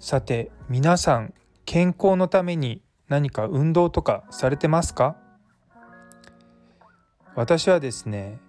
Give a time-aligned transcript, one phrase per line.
[0.00, 1.34] さて皆さん
[1.66, 5.14] 健康のために何か運動とかされてますか？
[7.34, 8.40] 私はですね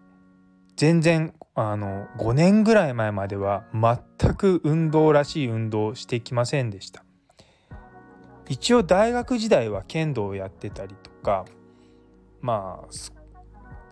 [0.78, 7.04] 全然あの5年ぐらい前までは全く運動らしい運動をしてきませんでした。
[8.48, 11.44] 一応大学時代は剣道をやってたりとか
[12.40, 12.88] まあ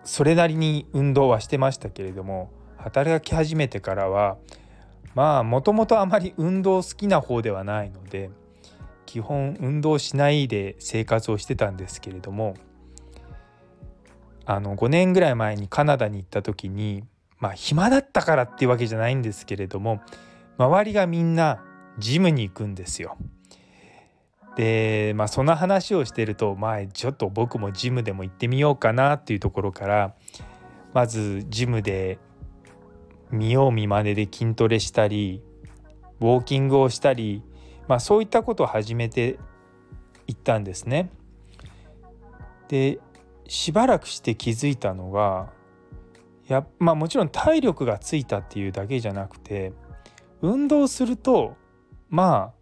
[0.02, 4.38] それなりに運動はしてましたけれども働き始めてからは
[5.14, 8.30] まあもともとあまり運動好きな方ではないので
[9.06, 12.54] 基本運動しないで生活をしてたんですけれども
[14.46, 17.04] あの5年ぐらい前にカナダに行った時に
[17.38, 20.00] まあ暇だったからっていうわけじゃないんですけれども
[20.58, 21.62] 周りがみんな
[21.98, 23.16] ジムに行くんですよ。
[24.56, 30.14] でまあその話をしてるとまあちょっと僕もジムでも行ってみようかなっていうところから
[30.92, 32.18] まずジムで
[33.32, 35.42] 見よう見まねで筋トレしたり
[36.20, 37.42] ウォーキングをしたり、
[37.88, 39.38] まあ、そういったことを始めて
[40.26, 41.10] いったんですね。
[42.68, 43.00] で
[43.48, 45.50] しばらくして気づいたのが
[46.46, 49.72] やまあもちろん体力がついたっていうだけじゃなくて
[50.42, 51.56] 運動すると
[52.08, 52.60] まあ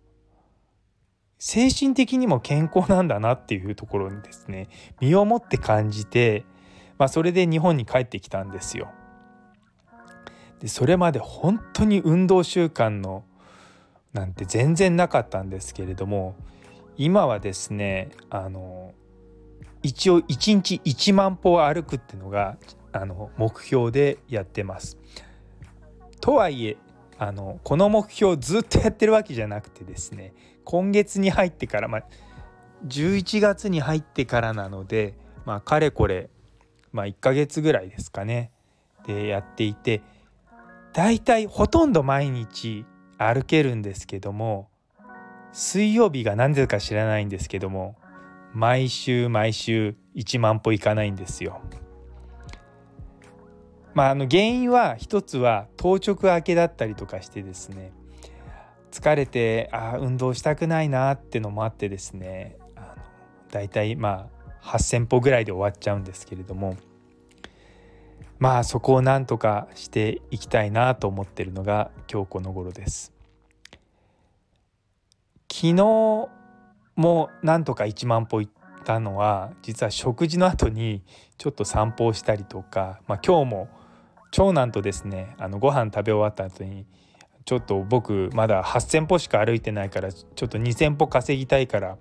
[1.39, 4.69] 精神的にも健康なんだなっていうところにですね
[5.01, 6.45] 身をもって感じて、
[6.99, 8.89] まあ、それで日本に帰ってきたんですよ。
[10.61, 13.25] でそれまで本当に運動習慣の
[14.13, 16.35] なんて全然なかったんですけれども
[16.97, 18.93] 今はですねあの
[19.83, 22.57] 一応1日1万歩歩くっていうのが
[22.93, 24.99] あの目標でやってます。
[26.21, 26.77] とはいえ
[27.19, 30.35] あのこの目標ずっとやってるわけじゃなくてですね
[30.65, 32.05] 今月に入ってから、まあ、
[32.87, 36.31] 11月に入ってからなので、まあ、かれこれ、
[36.93, 38.53] まあ、1ヶ月ぐらいですかね
[39.07, 40.03] でやっていて
[40.93, 42.85] だいたいほとんど毎日
[43.19, 44.69] 歩けるんですけども
[45.53, 47.97] 水曜日が何でか知らないんですけども
[48.53, 51.61] 毎週毎週1万歩いかないんですよ。
[53.95, 57.93] まあ、あの原因は一つは当直明けだったりとかしてですね
[58.93, 63.03] 疲れてあ運動したくないなってのもあってですねあの
[63.51, 64.29] だいたいま
[64.63, 66.77] あ8,000歩ぐらいで終わっちゃうんですけれども
[68.39, 73.13] まあそこをなんとかしていきたいなと思ってるのが今日この頃です。
[75.51, 76.29] 昨日
[76.95, 78.53] もなんとか1万歩行っ
[78.85, 81.03] たのは実は食事の後に
[81.37, 83.69] ちょっと散歩をしたりとか、まあ、今日も
[84.31, 86.87] 長男とですねあのご飯食べ終わった後に
[87.45, 91.97] ちょっと僕まだ8,000歩しか歩いてないからちょっと2,000歩稼ぎたいから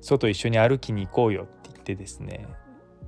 [0.00, 2.46] 外一緒に歩きに行こうよって言ってですね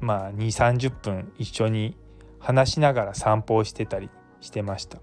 [0.01, 1.97] まあ2 3 0分一緒に
[2.45, 4.11] 話しながら散歩をしてたり
[4.43, 4.99] してました。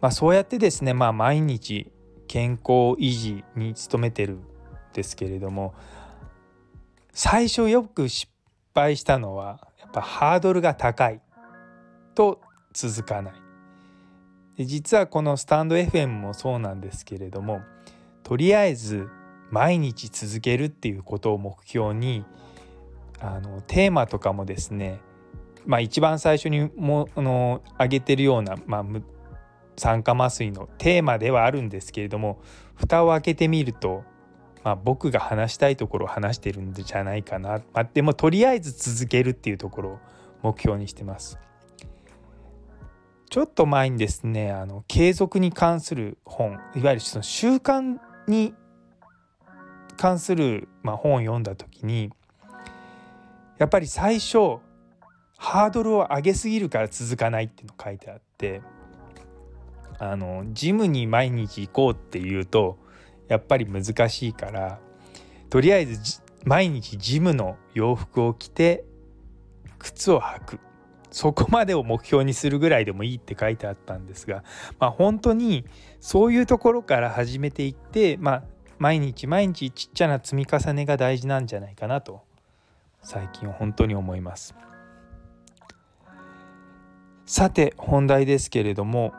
[0.00, 1.90] まあ、そうやってですね、まあ、毎日
[2.28, 4.44] 健康維持に努めてるん
[4.92, 5.74] ですけれども
[7.12, 8.30] 最初よく失
[8.74, 11.20] 敗したのはやっぱハードルが高い
[12.14, 12.40] と
[12.72, 13.34] 続かない
[14.58, 17.62] で実はこのスタンド FM もそうなんですけれども
[18.22, 19.08] とりあえず
[19.50, 22.24] 毎日続けるっていうことを目標に
[23.20, 25.00] あのテーマとかもですね
[25.66, 28.84] まあ一番最初にもあの挙げてるような、まあ、
[29.76, 32.40] 酸化麻酔のテーマではあるんですけれども
[32.74, 34.04] 蓋を開けてみると
[34.64, 39.98] まあ、僕が話したいところを話してるんじゃないかな、まあ、でもとりあえず続けるっていうところを
[40.42, 41.38] 目標にしてます。
[43.28, 48.54] ちょっと前にですねあの継続に関する本いわゆるその習慣に
[49.96, 52.10] 関する、まあ、本を読んだ時に
[53.58, 54.60] やっぱり最初
[55.36, 58.62] ハードルを上げすぎるから続かないっていうの書いてあって
[59.98, 62.78] あのジムに毎日行こうっていうと
[63.28, 64.78] やっぱり難しいから
[65.50, 68.84] とりあえず毎日ジムの洋服を着て
[69.78, 70.60] 靴を履く
[71.10, 74.42] そこまでを目標にするぐらいでもいいって書いてあったんですが、
[74.80, 75.64] まあ、本当に
[76.00, 78.42] そういうところから始めていって、まあ、
[78.78, 82.22] 毎日毎日ちっちゃな積み重ねが大事なんじゃないかなと
[83.00, 84.56] 最近本当に思います。
[87.26, 89.12] さて本題ですけれども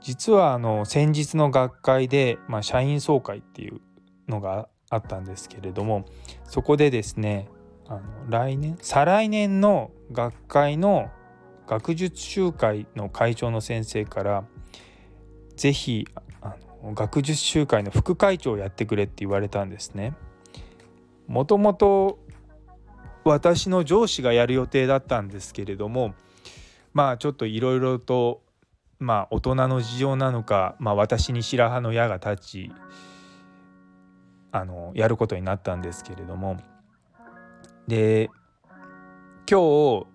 [0.00, 3.80] 実はあの先日の学会で、まあ、社員総会っていう
[4.28, 6.06] のがあったんですけれども
[6.44, 7.48] そこでですね
[7.86, 11.10] あの来年再来年の学会の
[11.66, 14.44] 学術集会の会長の先生から
[15.56, 16.06] 是非
[16.94, 20.14] 学術集会の副会長をやってくれって言われたんですね。
[21.26, 22.18] もともと
[23.24, 26.14] 私の上司がやる予定だったんですけれども
[26.92, 28.42] まあちょっといろいろと
[28.98, 32.72] まあ大人の事情なのか、まあ、私に白羽の矢が立ち
[34.50, 36.56] あのやることになったんですけれども
[37.86, 38.30] で
[39.48, 40.06] 今日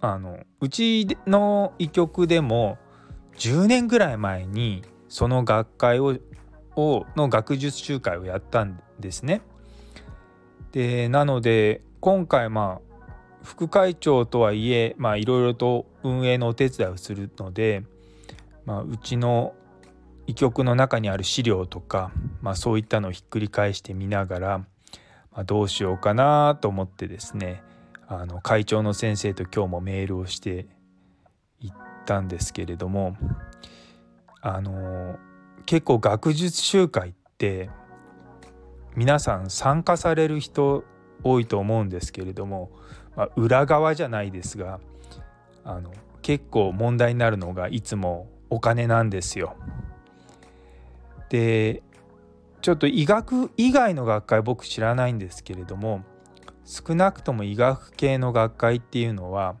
[0.00, 2.78] あのうちの医局でも
[3.36, 6.16] 10年ぐらい前にその学会を
[6.74, 9.42] をの学術集会をやったんですね。
[10.72, 12.91] でなので今回まあ
[13.42, 17.82] 副会長とはいえまあいろいろと運営のお手伝いをするので、
[18.64, 19.54] まあ、うちの
[20.26, 24.66] 医局の中にある資料とか、まあ、そういったのをひっくり返してみながら、ま
[25.40, 27.62] あ、どうしようかなと思ってですね
[28.06, 30.66] あの会長の先生と今日もメールをして
[31.60, 33.16] 行ったんですけれども
[34.40, 35.16] あの
[35.66, 37.70] 結構学術集会って
[38.94, 40.84] 皆さん参加される人
[41.24, 42.70] 多いと思うんですけれども、
[43.16, 44.80] まあ、裏側じゃないですが
[45.64, 45.92] あの
[46.22, 49.56] 結構問題になるのがいつもお金なんですよ。
[51.28, 51.82] で
[52.60, 56.04] ちょっと医学以外の学会僕知らないんですけれども
[56.64, 59.56] 少なくとも医学系の学会っていうのは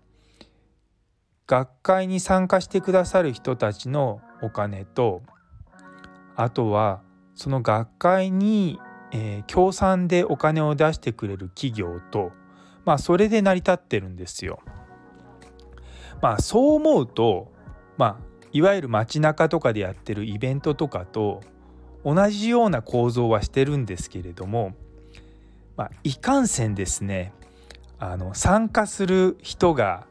[1.46, 5.22] 学会に参加してくださる人たちのお金と
[6.36, 7.02] あとは
[7.34, 8.78] その学会に、
[9.10, 12.32] えー、協賛でお金を出してくれる企業と
[12.84, 14.60] まあそれで成り立ってるんですよ。
[16.20, 17.52] まあそう思うと
[17.96, 21.40] まあいわゆる街中とかでやってるイベントとかと
[22.04, 24.74] 同じような構造はしてるんですけれども、
[25.76, 27.32] まあ、いかんせんですね
[27.98, 30.06] あの参加する人が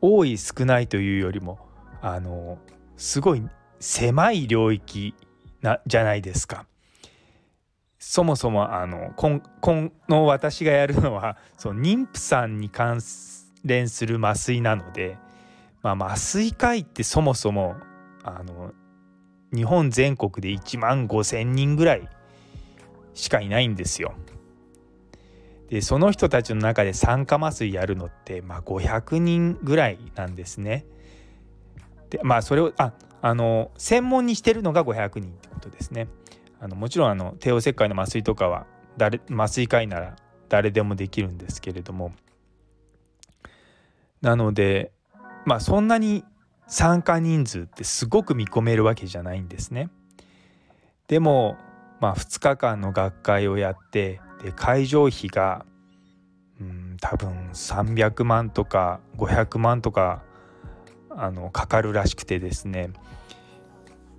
[0.00, 1.58] 多い少ないというよりも
[2.00, 2.58] あの
[2.96, 3.42] すごい
[3.80, 5.14] 狭い領域
[5.60, 6.66] なじゃないですか。
[7.98, 9.40] そもそもあのこ
[10.08, 13.00] の私がやるのは その妊婦さんに関
[13.64, 15.18] 連する麻酔なので、
[15.82, 17.76] まあ、麻酔科医ってそもそも
[18.22, 18.72] あの
[19.52, 22.08] 日本全国で1万5,000人ぐらい
[23.14, 24.14] しかいないんですよ。
[25.68, 30.86] でその人たちの中で酸化麻酔やるのって、まあ、500人ぐらいなんですね。
[32.10, 36.08] でまあそれをああの専門にしてるのが500人ってことですね。
[36.60, 38.66] あのもちろんあの帝王切開の麻酔とかは
[38.96, 40.16] 誰麻酔科医なら
[40.48, 42.12] 誰でもできるんですけれども
[44.20, 44.92] なので
[45.44, 46.24] まあそんなに
[46.66, 49.88] 参加人数ってすごく見込めるわけじゃないんですね。
[51.06, 51.56] でも、
[52.00, 55.64] まあ、2日間の学会をやってで会場費が
[56.60, 60.22] うん多分300万とか500万とか
[61.10, 62.90] あのかかるらしくてですね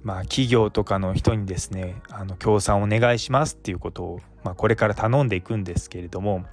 [0.03, 6.45] まあ企業とかの人にですねあの協賛お願いしますっていうことを、まあ、これから頼んでいくんですけれども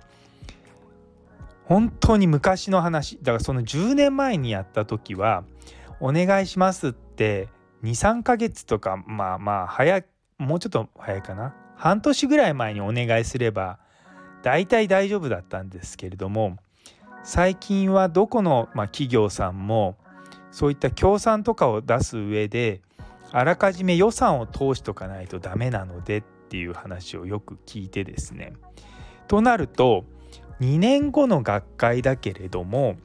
[1.64, 5.44] 本当に昔の話だからその10年前にやった時は
[6.00, 7.48] お願いしますって
[7.82, 10.02] 23ヶ月とかまあまあ早
[10.38, 13.78] もうちょっと早いかな半年ぐらい前にお願いすれば
[14.42, 16.56] 大体大丈夫だったんですけれども
[17.24, 19.96] 最近はどこの、まあ、企業さんも
[20.52, 22.80] そういった協賛とかを出す上で
[23.32, 28.54] あらかじめ予算を通しとかないとダメなのでっていう話をよく聞いてですね。
[29.28, 30.04] となると
[30.60, 32.96] 2年後の学会だけれども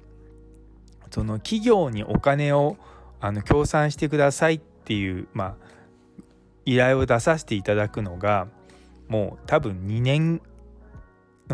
[1.10, 2.78] その企業にお金を
[3.20, 5.56] あの協賛してくださいっていう、まあ、
[6.66, 8.48] 依頼を出させていただくのが
[9.08, 10.42] もう多分2年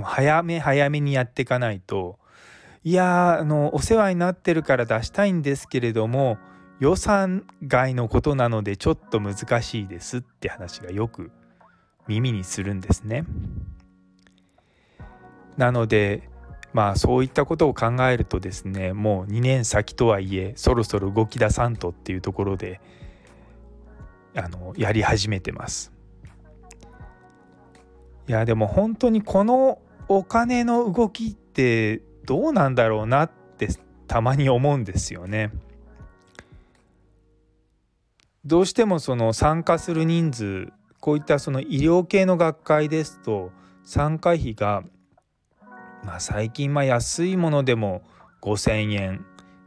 [0.02, 2.20] 早め早めにやっていかないと
[2.84, 6.38] いやあのお世話になってるから出したいんですけれども
[6.80, 11.32] 予算外のことなのでちょっと難しいですって話がよく
[12.08, 13.26] 耳にするんですね。
[15.58, 16.30] なので
[16.74, 22.80] まあそういったことを考えるとですねもう2年先とはいえそろそろ動き出さんとっていうところで
[24.36, 25.92] あのやり始めてます。
[28.28, 29.80] いやでも本当にこの
[30.10, 33.70] お金の動きってどうなんだろうなって
[34.06, 35.52] たまに思うんですよね。
[38.48, 40.68] どうしてもその参加する人数
[41.02, 43.52] こういったその医療系の学会ですと
[43.84, 44.84] 参加費が
[46.08, 48.02] まあ、最近まあ安いものでも
[48.42, 49.26] 5,000円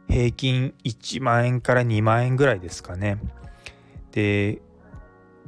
[0.09, 3.19] 平均1万円から2万円ぐらいですかね。
[4.11, 4.59] で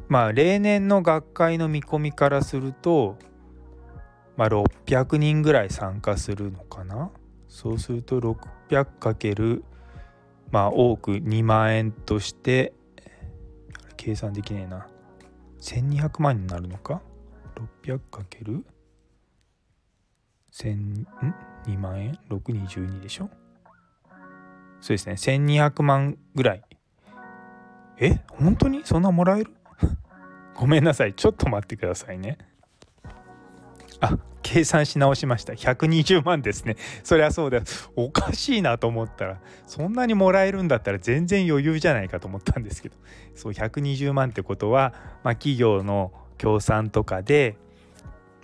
[0.08, 3.18] まあ例年の学会の見込みからすると、
[4.38, 7.10] まあ、600人ぐらい参加するのかな
[7.48, 9.64] そうすると 600×
[10.52, 12.74] まあ多く2万円として
[14.04, 14.86] 計算できねえな。
[15.62, 17.02] 1200万になるのか
[17.86, 18.64] ？600×
[20.52, 21.08] 1000ん
[21.66, 23.30] ？2万円？622でしょ？
[24.82, 25.14] そうですね。
[25.14, 26.64] 1200万ぐらい。
[27.98, 28.20] え？
[28.28, 28.82] 本当に？
[28.84, 29.52] そんなもらえる？
[30.54, 31.14] ごめんなさい。
[31.14, 32.38] ちょっと待ってくださいね。
[34.04, 35.54] あ計算し直しました。
[35.54, 36.76] 120万ですね。
[37.04, 37.62] そりゃそうだ
[37.96, 42.96] おかしいなと思ったらそんなにもらえるんだったら全然余裕じゃないかと思ったんですけど。
[43.36, 44.94] そう120万ってことは、
[45.24, 47.56] まあ、企業の協賛とかで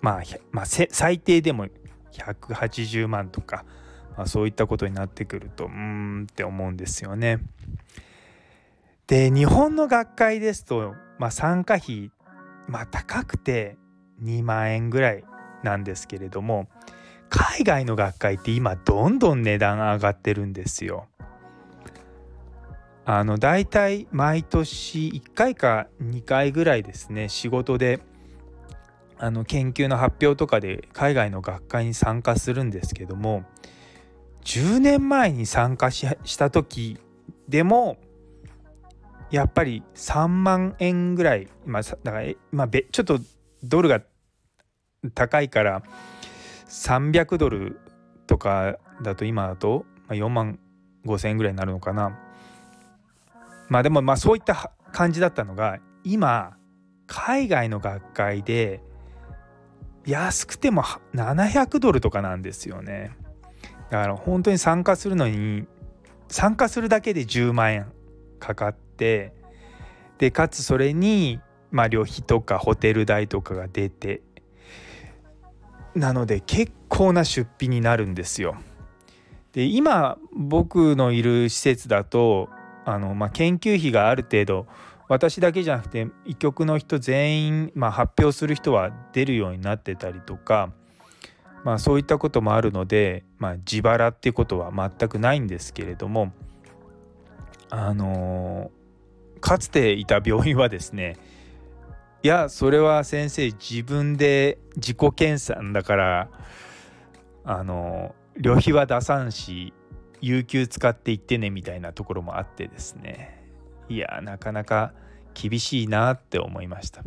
[0.02, 1.68] まあ、まあ、最低でも
[2.14, 3.66] 180万とか、
[4.18, 7.40] まあ、そういったことになってくるとうんって思うんですよね。
[9.08, 12.12] で日本の学会ですと、まあ、参加費、
[12.68, 13.78] まあ、高くて
[14.24, 15.24] 2万円ぐらい
[15.64, 16.68] なんですけれども
[17.30, 21.08] 海外の学会って今どんどん値段上がってるんですよ。
[23.06, 28.02] あのだいたい毎年1回か2回ぐらいですね仕事で
[29.18, 33.46] あの研究の発表とかで海外の学会に参加するんですけども
[34.44, 37.00] 10年前に参加した時
[37.48, 37.98] でも
[39.32, 43.20] やっぱり3万円ぐらい、まあ、だから、まあ、ちょっと
[43.64, 44.02] ドルが
[45.14, 45.82] 高いから
[46.68, 47.80] 300ドル
[48.28, 50.60] とかだと今だと4万
[51.06, 52.18] 5千円ぐらいになるのかな。
[53.70, 56.58] まあでもまあそういった感じだったのが今
[57.08, 58.82] 海外の学会で
[60.06, 63.16] 安くても700ドルとかなんですよね。
[63.90, 65.66] だから本当に参加するのに
[66.28, 67.92] 参加するだけで10万円
[68.40, 69.34] かかって
[70.18, 71.40] でかつそれに
[71.72, 74.22] まあ旅費とかホテル代とかが出て
[75.96, 78.56] なので結構な出費になるんですよ。
[79.54, 82.50] で今僕のいる施設だと
[82.86, 84.68] あの、まあ、研究費がある程度
[85.08, 90.72] 私だけじゃなくて医局の人全員、まあ、発表する人は出るようになってたりとか、
[91.64, 96.32] まあ、そういったこともあるので、まあ、自腹っていうことは全くないんですけれども
[97.72, 98.72] あの
[99.42, 101.18] かつていた病院はですね
[102.22, 106.30] いやそれは先生自分で自己検査だから
[107.46, 109.74] あの旅費は出さんし
[110.22, 113.38] 有給使って行ってねみたいなところもあってですね。
[113.88, 114.94] いやなかなか
[115.34, 117.04] 厳しいなって思いました。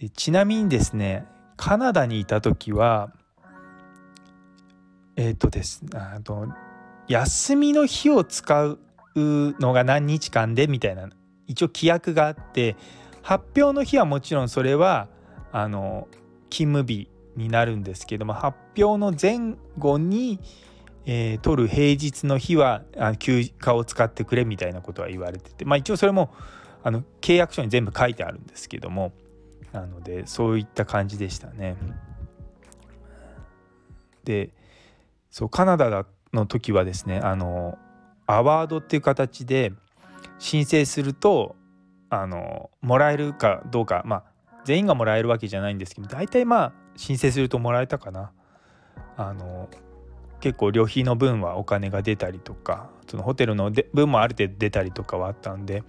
[0.00, 3.12] でちなみにですねカナダにいた時は
[5.16, 6.46] えっ、ー、とですあと
[7.08, 8.78] 休みの日を使う
[9.16, 11.08] のが何日間でみたいな
[11.48, 12.76] 一応規約があって
[13.28, 15.06] 発表の日はもちろんそれは
[15.52, 16.08] あの
[16.48, 20.40] 勤務日になるんですけども発表の前後に、
[21.04, 26.32] えー、取る平日の日はあ休暇を使ってくれみたいなことは言われててまあ一応それも
[26.82, 29.12] あの契約書に全部書いてあるんですけども
[29.72, 31.76] なのでそういった感じでしたね。
[34.24, 34.54] で
[35.30, 37.76] そうカナダの時はですねあの
[38.26, 39.74] アワードっていう形で
[40.38, 41.56] 申請すると
[42.10, 44.24] あのもらえるかどうかまあ
[44.64, 48.32] 全員がもらえるわけじゃないんですけど大体まあ申請するともらえたかな。
[49.16, 49.68] あの
[50.40, 55.82] 結構旅費の分はお金が出たりとかそのホテルの分もある程度出たりとかはあったんで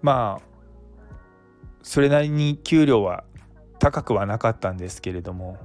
[0.00, 0.52] まあ
[1.82, 3.24] それなりに給料は
[3.78, 5.58] 高くはなかったんですけれども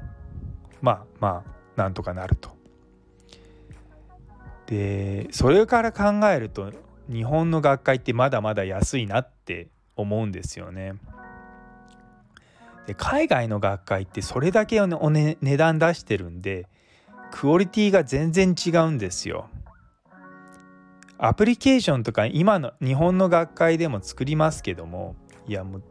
[0.82, 2.50] まあまあなんとかなると
[4.66, 6.74] でそれから考えると
[7.10, 10.96] 日本の学会ってまだまだ安いなって思うんですよね。
[12.86, 16.68] で海外の学会ってそれだけの、ね、値段出してるんで
[17.32, 19.50] クオリティが全然違うんですよ。
[21.18, 25.16] アプリケーションとか今の日本の学会でも作りますけども
[25.48, 25.84] いやもう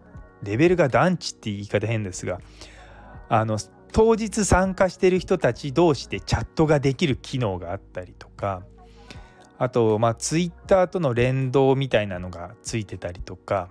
[0.43, 2.41] レベルが団地って言い方変ですが
[3.29, 3.59] あの
[3.93, 8.63] 当日参加してる人たち同士でチャットができる機能があったりとか
[9.59, 13.69] あとまあツイッターとの連動みたいなのがついてたりとか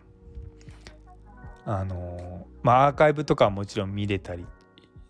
[1.66, 4.46] あのまあアーカイブとかはもちろん見れたり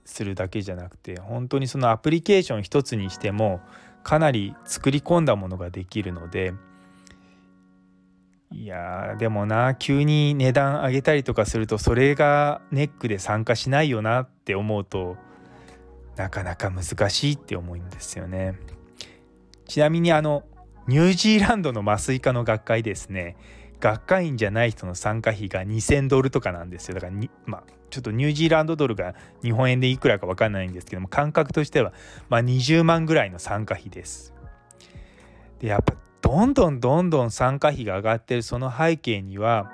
[0.06, 3.62] するだけじゃなくて本当にそのアプリケーション一つにしても
[4.04, 6.54] かなり作り込んだものができるので
[8.52, 15.18] いやでもな急に値段上げたりとかするとそれがネックで参加しないよなって思うと
[16.16, 18.58] なかなか難しいって思うんですよね。
[19.68, 20.44] ちなみにあの
[20.88, 23.36] ニュージーランドの麻酔科の学会ですね
[23.80, 27.14] 学会員じゃない人の参加費が2,000ドルとかなんですよだから
[27.46, 31.94] まあちょっとニュージーランドドルが日本円でいくらか分かんないんですけども感覚としては
[32.30, 34.34] まあ20万ぐらいの参加費です。
[35.60, 39.72] でやっぱどんどんどんどん参加費が上がってるその背景には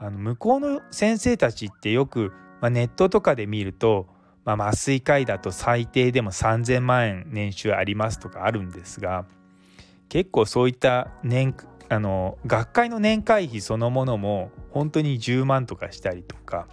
[0.00, 4.06] あの向こうの先生たちってよく、まあ、ネットとかで見ると、
[4.44, 9.24] まあ、麻酔科医だと最低でも3,000万円年収ありますとかあるんですが
[10.08, 11.54] 結構そういった年
[11.90, 16.68] あの学会の年会費そのものも本当に10万とかしたりとか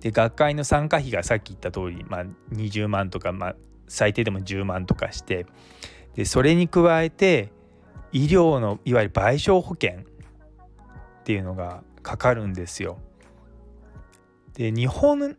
[0.00, 3.56] で学会の参加費がさっき言った通り、まあ、20万とか、まあ、
[3.88, 5.46] 最低でも10万とかして
[6.14, 7.52] でそれに加えて
[8.12, 12.98] 医療のいわゆる賠償保険っていうのがかかるんですよ。
[14.54, 15.36] で日本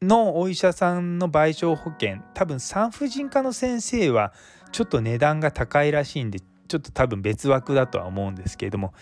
[0.00, 4.32] のお医者さんの賠償保険多分産婦人科の先生は
[4.72, 8.92] ちょっと値段が高いらしいんでちょっと多分別枠だとは思うんですけれども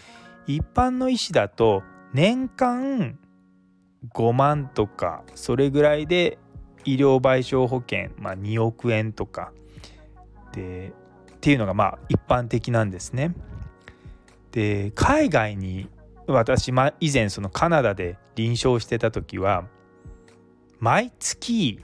[0.46, 1.82] 一般の医師だと
[2.12, 3.18] 年間
[4.14, 6.38] 5万とかそれぐらいで
[6.84, 9.52] 医療賠償保険、まあ、2億円とか
[10.52, 10.92] で
[11.34, 13.34] っていうのがまあ一般的なんですね。
[14.52, 15.88] で海外に
[16.26, 19.64] 私、ま、以前そのカナダで臨床してた時は
[20.80, 21.80] 毎月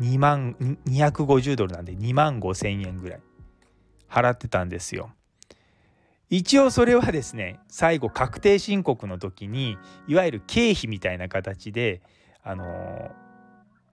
[0.00, 3.20] 2万250ドルなんで2万5千円ぐらい。
[4.10, 5.10] 払ってたんですよ。
[6.28, 12.02] 一応それはですね最後確定申告の時にいわゆる経費みたいな形で
[12.44, 13.10] あの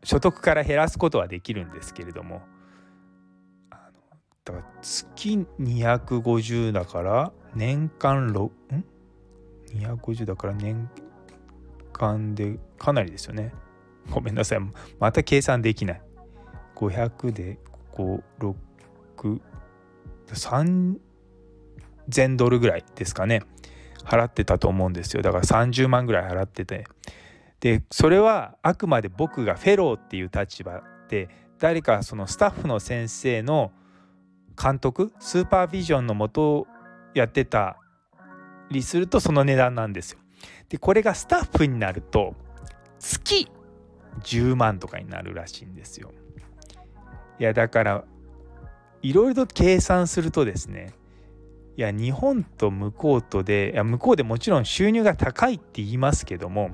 [0.04, 2.42] 所得から減らすことはできるんですけれども。
[3.70, 4.00] あの
[4.46, 8.86] だから月250だから年間6ん
[9.76, 10.90] ？250だから年
[11.92, 13.52] 間でかなりですよね。
[14.12, 14.60] ごめんなさい。
[15.00, 16.02] また計算できない。
[16.76, 17.60] 500で
[17.94, 18.56] 56
[20.28, 23.44] 3000ドルぐらいですかね。
[24.04, 25.22] 払ってたと思うんですよ。
[25.22, 26.86] だから30万ぐらい払ってて。
[27.60, 31.30] でそれはあくまで僕がフェローっていう立場で
[31.60, 33.72] 誰かそのスタッフの先生の
[34.62, 36.68] 監督スーパービジョンのもとを
[37.14, 37.78] やってた
[38.70, 40.20] りするとその値段なんですよ。
[40.70, 42.36] でこれがスタッフになると
[43.00, 43.50] 月
[44.24, 46.12] 10万とかになるらしいんですよ。
[47.40, 48.04] いやだから
[49.02, 50.94] いろいろと計算するとですね
[51.76, 56.72] いや日本と向こうとでいや向こうでもちろん収入が高いって言いますけども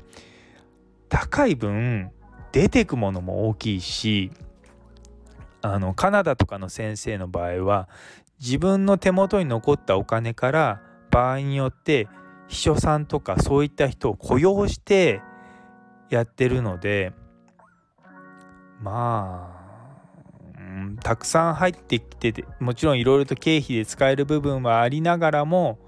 [1.10, 2.12] 高い分
[2.54, 4.32] 出てくものも大きいし
[5.62, 7.90] あのカナダとかの先生の場合は
[8.40, 12.08] 自分の手元に残ったお金から場合によって
[12.48, 15.22] 秘書さんとかそういった人を雇用して
[16.10, 17.14] やってるので
[18.84, 19.50] ま
[20.58, 25.80] あ、たくさん入ってきててもちろんいろいろと経費で使える部分はありながらも、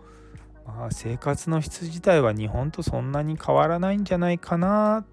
[0.66, 5.06] まあ、生活の質自体は日本とそんなに変わらないんじゃないかなっ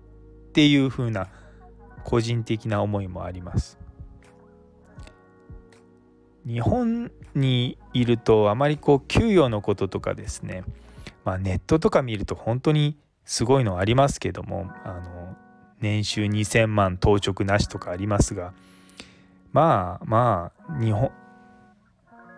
[0.53, 1.29] ていうふうな
[2.05, 3.79] 個人的な思いもあります。
[6.47, 10.65] 日本にいるとあまりこう給与のこととかですね、
[11.25, 15.37] まあ、ネットとか見ると本当にすごいのありますけどもあの
[15.83, 18.55] 年収2,000万当直なしとかありますが
[19.53, 21.11] まあまあ日本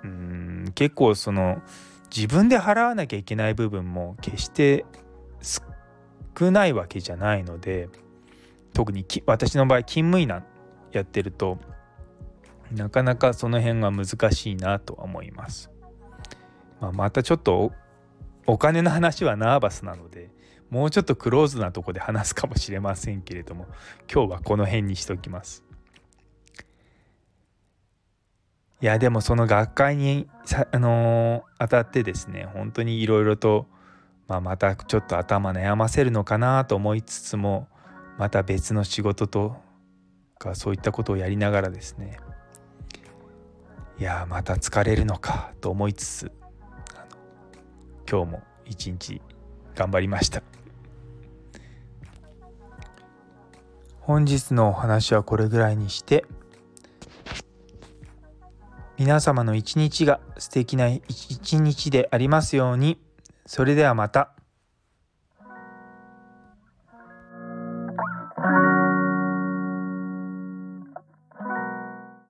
[0.02, 1.62] うん結構その
[2.14, 4.84] 自分で払わなきゃいけない部分も決して
[5.40, 7.88] 少ないわけじゃないので
[8.72, 10.44] 特に私の場合勤務医なん
[10.92, 11.58] やってると
[12.72, 15.70] なかなかその辺は難しいなとは思います。
[16.80, 17.72] まあ、またちょっと
[18.46, 20.30] お金の話はナーバスなので
[20.74, 23.68] もうちょっとクローズなとこで話すかもしれませんけれども
[24.12, 25.62] 今日はこの辺にしときます。
[28.82, 30.26] いやでもその学会に
[30.72, 33.66] あのー、当たってですね本当にいろいろと、
[34.26, 37.68] まあ、またちょっと頭悩ませるのかなと思いつつも
[38.18, 39.56] また別の仕事と
[40.40, 42.18] かそういったことをやりながらですね
[44.00, 46.32] いやまた疲れるのかと思いつつ
[48.10, 49.22] 今日も一日
[49.76, 50.42] 頑張りました
[54.06, 56.26] 本日のお話はこれぐらいにして
[58.98, 63.00] 皆様の一日が素敵な一日でありますように
[63.46, 64.33] それではまた。